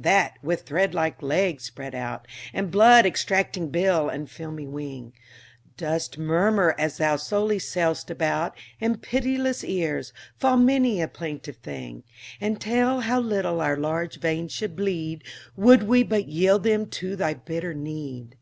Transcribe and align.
that, 0.00 0.34
with 0.44 0.62
thread 0.62 0.94
like 0.94 1.20
legs 1.24 1.64
spread 1.64 1.92
out, 1.92 2.24
And 2.52 2.70
blood 2.70 3.04
extracting 3.04 3.70
bill, 3.70 4.08
and 4.08 4.30
filmy 4.30 4.64
wing, 4.64 5.12
Dost 5.76 6.16
murmur, 6.18 6.72
as 6.78 6.98
thou 6.98 7.16
slowly 7.16 7.58
sail'st 7.58 8.08
about, 8.08 8.56
In 8.78 8.98
pitiless 8.98 9.64
ears, 9.64 10.12
fall 10.36 10.56
many 10.56 11.02
a 11.02 11.08
plaintive 11.08 11.56
thing, 11.56 12.04
And 12.40 12.60
tell 12.60 13.00
how 13.00 13.18
little 13.18 13.60
our 13.60 13.76
large 13.76 14.20
veins 14.20 14.52
should 14.52 14.76
bleed 14.76 15.24
Would 15.56 15.82
we 15.82 16.04
but 16.04 16.28
yield 16.28 16.62
them 16.62 16.86
to 16.90 17.16
thy 17.16 17.34
bitter 17.34 17.74
need. 17.74 18.36